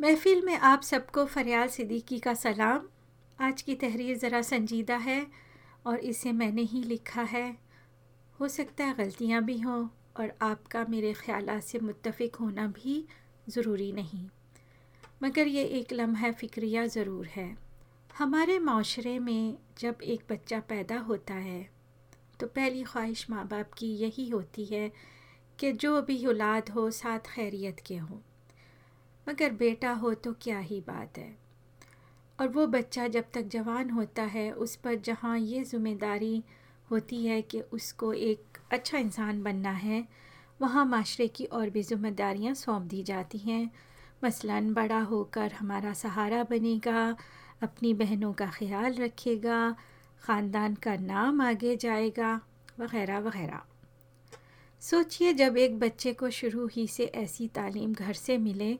[0.00, 2.82] महफिल में आप सबको फरियाल सिद्दीकी का सलाम।
[3.38, 5.26] आज की तहरीर ज़रा संजीदा है
[5.86, 7.44] और इसे मैंने ही लिखा है।
[8.40, 9.82] हो सकता है गलतियाँ भी हों
[10.16, 13.04] और आपका मेरे ख्याल से मुतफ़िक होना भी
[13.48, 14.24] ज़रूरी नहीं।
[15.22, 17.48] मगर ये एक लम्हा फ़िक्रिया ज़रूर है।
[18.18, 21.62] हमारे माशरे में जब एक बच्चा पैदा होता है
[22.40, 24.90] तो पहली ख्वाहिश माँ बाप की यही होती है
[25.58, 28.22] कि जो भी औलाद हो साथ खैरियत के हो।
[29.26, 31.36] मगर बेटा हो तो क्या ही बात है।
[32.38, 36.42] और वो बच्चा जब तक जवान होता है, उस पर जहाँ ये ज़िम्मेदारी
[36.90, 40.06] होती है कि उसको एक अच्छा इंसान बनना है,
[40.60, 43.70] वहाँ माशरे की और भी ज़िम्मेदारियाँ सौंप दी जाती हैं।
[44.24, 47.16] मसलन, बड़ा होकर हमारा सहारा बनेगा,
[47.62, 49.76] अपनी बहनों का ख्याल रखेगा,
[50.22, 52.40] ख़ानदान का नाम आगे जाएगा,
[52.80, 53.62] वगैरह वगैरह।
[54.82, 58.78] सोचिए जब एक बच्चे को शुरू ही से ऐसी तालीम घर से मिले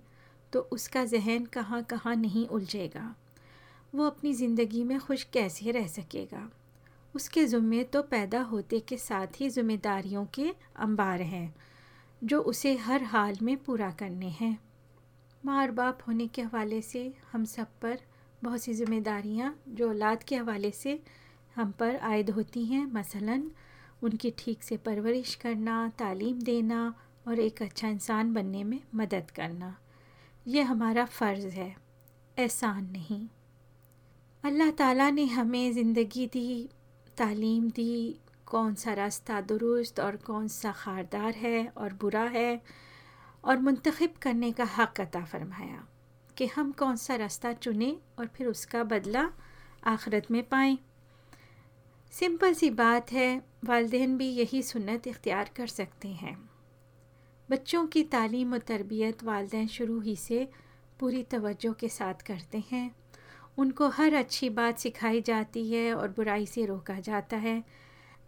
[0.53, 3.15] तो उसका जहन कहाँ कहाँ नहीं उलझेगा।
[3.95, 6.49] वो अपनी ज़िंदगी में खुश कैसे रह सकेगा?
[7.15, 11.55] उसके ज़ुम्मे तो पैदा होते के साथ ही ज़िम्मेदारियों के अंबार हैं,
[12.23, 14.59] जो उसे हर हाल में पूरा करने हैं।
[15.43, 17.99] माँ और बाप होने के हवाले से हम सब पर
[18.43, 20.99] बहुत सी ज़िम्मेदारियाँ, जो औलाद के हवाले से
[21.57, 23.51] हम पर आयद होती हैं। मसलन,
[24.03, 26.95] उनकी ठीक से परवरिश करना, तालीम देना
[27.29, 29.77] और एक अच्छा इंसान बनने में मदद करना।
[30.49, 31.75] ये हमारा फ़र्ज़ है।
[32.39, 33.27] एहसान नहीं।
[34.45, 36.69] अल्लाह ताला ने हमें ज़िंदगी दी,
[37.17, 42.61] तालीम दी, कौन सा रास्ता दुरुस्त और कौन सा खारदार है और बुरा है,
[43.45, 45.87] और मुंतखब करने का हक़ अता फ़रमाया
[46.37, 49.29] कि हम कौन सा रास्ता चुनें और फिर उसका बदला
[49.87, 50.79] आखरत में पाएँ।
[52.13, 56.37] सिंपल सी बात है, वालदेन भी यही सुन्नत इख्तियार कर सकते हैं।
[57.51, 60.47] बच्चों की तालीम और तरबियत वालदेन शुरू ही से
[61.01, 62.91] पूरी तवज्जो के साथ करते हैं।
[63.59, 67.63] उनको हर अच्छी बात सिखाई जाती है और बुराई से रोका जाता है।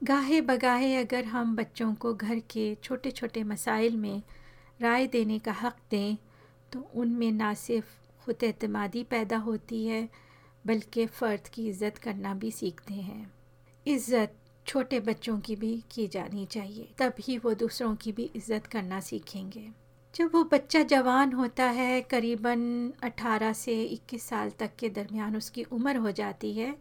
[0.00, 4.22] गाहे बगाहे अगर हम बच्चों को घर के छोटे छोटे मसाइल में
[4.80, 6.16] राय देने का हक़ दें
[6.72, 7.94] तो उनमें ना सिर्फ़
[8.24, 10.08] ख़ुद अतमादी पैदा होती है,
[10.64, 13.32] बल्कि फ़र्द की इज़्ज़त करना भी सीखते हैं।
[13.86, 14.34] इज़्ज़त
[14.66, 19.68] छोटे बच्चों की भी की जानी चाहिए, तभी वो दूसरों की भी इज़्ज़त करना सीखेंगे।
[20.14, 25.62] जब वो बच्चा जवान होता है, करीबन 18 से 21 साल तक के दरमियान उसकी
[25.62, 26.76] उम्र हो जाती है,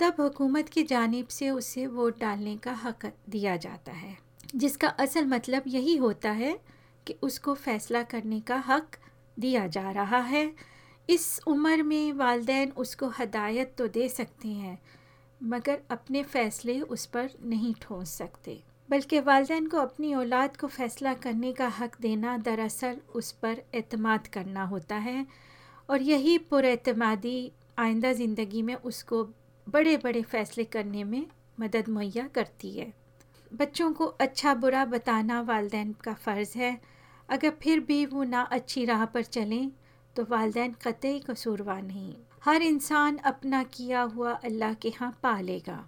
[0.00, 4.16] तब हुकूमत की जानिब से उसे वोट डालने का हक दिया जाता है।
[4.56, 6.58] जिसका असल मतलब यही होता है
[7.06, 8.96] कि उसको फ़ैसला करने का हक
[9.38, 10.52] दिया जा रहा है।
[11.08, 14.78] इस उम्र में वालदेन उसको हदायत तो दे सकते हैं
[15.42, 18.58] मगर अपने फ़ैसले उस पर नहीं ठोंस सकते,
[18.88, 24.26] बल्कि वालदेन को अपनी औलाद को फ़ैसला करने का हक़ देना दरअसल उस पर अतमाद
[24.26, 25.26] करना होता है,
[25.88, 29.24] और यही पुरमादी आइंदा ज़िंदगी में उसको
[29.66, 31.26] बड़े बड़े फ़ैसले करने में
[31.60, 32.92] मदद मुहैया करती है।
[33.52, 36.78] बच्चों को अच्छा बुरा बताना वालदेन का फ़र्ज़ है।
[37.28, 39.70] अगर फिर भी वो ना अच्छी राह पर चलें
[40.16, 45.84] तो वालदेन कतई कसूरवार नहीं। हर इंसान अपना किया हुआ अल्लाह के यहाँ पा लेगा।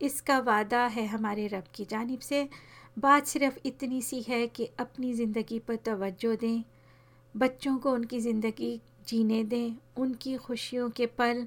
[0.00, 2.48] इसका वादा है हमारे रब की जानिब से।
[2.96, 6.62] बात सिर्फ़ इतनी सी है कि अपनी ज़िंदगी पर तवज्जो दें,
[7.34, 11.46] बच्चों को उनकी ज़िंदगी जीने दें, उनकी खुशियों के पल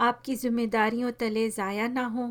[0.00, 2.28] आपकी ज़िम्मेदारियों तले ज़ाया ना हो,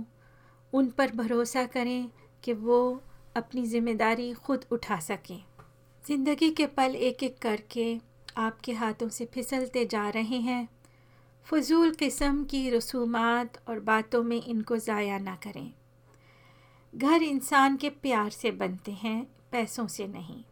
[0.73, 2.09] उन पर भरोसा करें
[2.43, 3.01] कि वो
[3.35, 5.41] अपनी ज़िम्मेदारी ख़ुद उठा सकें।
[6.03, 7.95] ज़िंदगी के पल एक एक करके
[8.37, 10.67] आपके हाथों से फिसलते जा रहे हैं।
[11.45, 15.73] फजूल किस्म की रसूमात और बातों में इनको ज़ाया ना करें।
[16.93, 20.43] घर इंसान के प्यार से बनते हैं, पैसों से नहीं।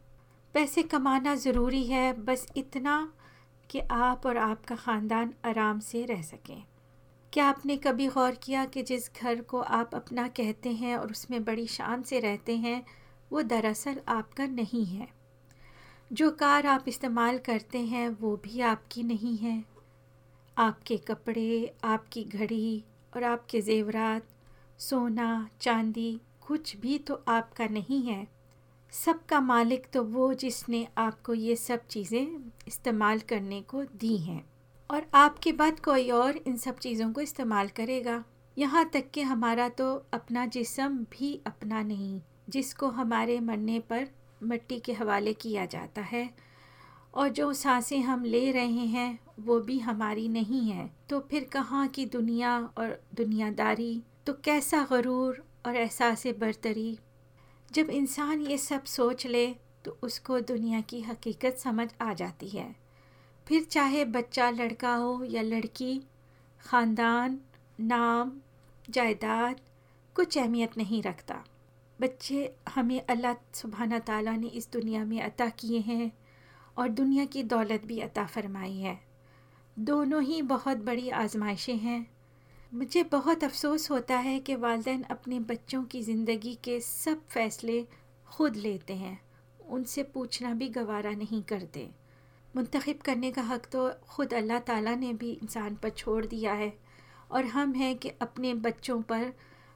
[0.53, 3.13] पैसे कमाना ज़रूरी है, बस इतना
[3.69, 6.63] कि आप और आपका ख़ानदान आराम से रह सकें।
[7.33, 11.43] क्या आपने कभी गौर किया कि जिस घर को आप अपना कहते हैं और उसमें
[11.43, 12.85] बड़ी शान से रहते हैं,
[13.31, 15.07] वो दरअसल आपका नहीं है?
[16.13, 19.78] जो कार आप इस्तेमाल करते हैं, वो भी आपकी नहीं है।
[20.59, 22.83] आपके कपड़े, आपकी घड़ी
[23.15, 24.23] और आपके जेवरात,
[24.79, 28.27] सोना, चांदी, कुछ भी तो आपका नहीं है।
[28.93, 32.27] सबका मालिक तो वो जिसने आपको ये सब चीज़ें
[32.67, 34.43] इस्तेमाल करने को दी हैं।
[34.89, 38.23] और आपके बाद कोई और इन सब चीज़ों को इस्तेमाल करेगा।
[38.57, 44.07] यहाँ तक कि हमारा तो अपना जिसम भी अपना नहीं, जिसको हमारे मरने पर
[44.43, 46.29] मिट्टी के हवाले किया जाता है।
[47.13, 51.87] और जो साँसें हम ले रहे हैं, वो भी हमारी नहीं है। तो फिर कहाँ
[51.87, 54.03] की दुनिया और दुनियादारी?
[54.25, 56.99] तो कैसा गरूर और एहसास बरतरी?
[57.71, 62.75] जब इंसान ये सब सोच ले तो उसको दुनिया की हकीकत समझ आ जाती है।
[63.47, 66.01] फिर चाहे बच्चा लड़का हो या लड़की,
[66.61, 67.39] ख़ानदान,
[67.79, 68.31] नाम,
[68.89, 69.59] जायदाद,
[70.15, 71.43] कुछ अहमियत नहीं रखता।
[72.01, 76.11] बच्चे हमें अल्लाह सुबहाना ताला ने इस दुनिया में अता किए हैं।
[76.79, 78.99] और दुनिया की दौलत भी अता फरमाई है।
[79.77, 82.05] दोनों ही बहुत बड़ी आजमाइशें हैं।
[82.73, 87.81] मुझे बहुत अफसोस होता है कि वालदेन अपने बच्चों की ज़िंदगी के सब फैसले
[88.27, 89.19] खुद लेते हैं।
[89.69, 91.89] उनसे पूछना भी गवारा नहीं करते।
[92.55, 96.73] मुंतखब करने का हक़ तो ख़ुद अल्लाह ताला ने भी इंसान पर छोड़ दिया है।
[97.31, 99.31] और हम हैं कि अपने बच्चों पर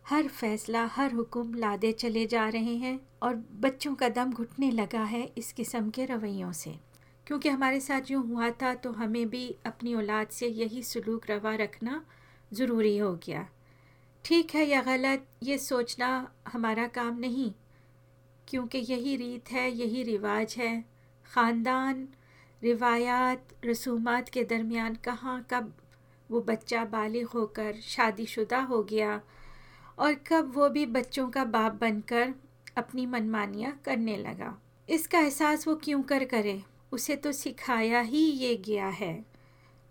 [0.05, 5.03] हर फैसला, हर हुक्म लादे चले जा रहे हैं और बच्चों का दम घुटने लगा
[5.05, 6.75] है इस किस्म के रवैयों से।
[7.27, 11.55] क्योंकि हमारे साथ यूँ हुआ था तो हमें भी अपनी औलाद से यही सलूक रवा
[11.55, 12.03] रखना
[12.53, 13.47] ज़रूरी हो गया।
[14.25, 16.09] ठीक है या गलत ये सोचना
[16.47, 17.51] हमारा काम नहीं।
[18.47, 20.83] क्योंकि यही रीत है, यही रिवाज है।
[21.25, 22.07] ख़ानदान,
[22.61, 25.73] रिवायात, रसूमात के दरमियान कहाँ, कब
[26.29, 29.21] वो बच्चा बालिग होकर शादीशुदा हो गया
[29.99, 32.33] और कब वो भी बच्चों का बाप बनकर
[32.77, 34.57] अपनी मनमानियाँ करने लगा।
[34.89, 36.61] इसका एहसास वो क्यों कर करे?
[36.93, 39.13] उसे तो सिखाया ही ये गया है।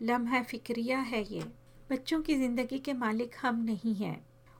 [0.00, 1.42] लम्हा फिक्रिया है ये।
[1.90, 4.16] बच्चों की ज़िंदगी के मालिक हम नहीं हैं।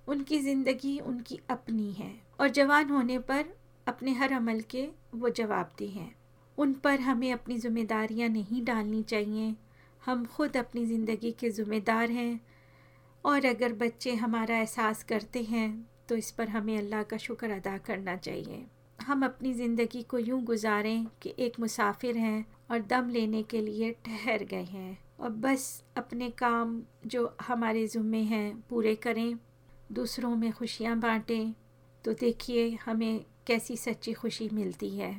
[0.07, 3.45] उनकी ज़िंदगी उनकी अपनी है। और जवान होने पर
[3.87, 6.15] अपने हर अमल के वो जवाबदी हैं।
[6.59, 9.55] उन पर हमें अपनी ज़िम्मेदारियाँ नहीं डालनी चाहिए।
[10.03, 12.41] हम खुद अपनी ज़िंदगी के ज़िम्मेदार हैं।
[13.25, 15.69] और अगर बच्चे हमारा एहसास करते हैं
[16.09, 18.65] तो इस पर हमें अल्लाह का शुक्र अदा करना चाहिए।
[19.03, 23.91] हम अपनी ज़िंदगी को यूँ गुजारें कि एक मुसाफिर हैं और दम लेने के लिए
[24.05, 29.35] ठहर गए हैं। और बस अपने काम जो हमारे ज़ुम्मे हैं, पूरे करें।
[29.93, 31.53] दूसरों में खुशियाँ बाँटें।
[32.05, 35.13] तो देखिए हमें कैसी सच्ची खुशी मिलती है।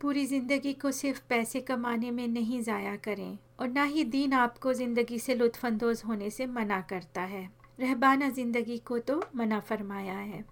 [0.00, 4.72] पूरी ज़िंदगी को सिर्फ़ पैसे कमाने में नहीं ज़ाया करें और ना ही दीन आपको
[4.72, 7.48] ज़िंदगी से लुत्फानंदोज़ होने से मना करता है।
[7.80, 10.44] रहबाना ज़िंदगी को तो मना फरमाया है।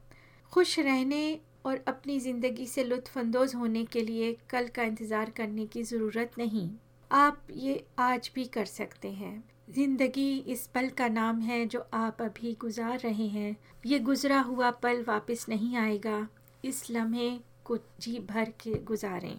[0.53, 5.83] खुश रहने और अपनी ज़िंदगी से लुत्फानंदोज़ होने के लिए कल का इंतज़ार करने की
[5.83, 6.69] ज़रूरत नहीं।
[7.11, 12.23] आप ये आज भी कर सकते हैं। ज़िंदगी इस पल का नाम है जो आप
[12.23, 13.57] अभी गुजार रहे हैं।
[13.87, 16.27] ये गुज़रा हुआ पल वापस नहीं आएगा।
[16.65, 17.31] इस लम्हे
[17.65, 19.37] को जी भर के गुजारें।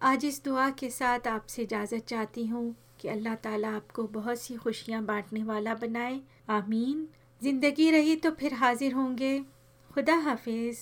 [0.00, 4.54] आज इस दुआ के साथ आपसे इजाज़त चाहती हूँ कि अल्लाह ताला आपको बहुत सी
[4.56, 6.20] खुशियाँ बांटने वाला बनाए।
[6.50, 7.08] आमीन।
[7.42, 9.38] ज़िंदगी रही तो फिर हाजिर होंगे।
[9.90, 10.78] खुदा हाफिज़।